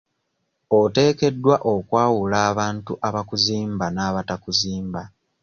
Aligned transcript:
Oteekeddwa 0.79 1.55
okwalu 1.73 2.35
abantu 2.49 2.93
abakuzimba 3.07 3.85
n'abatakuzimba. 3.91 5.01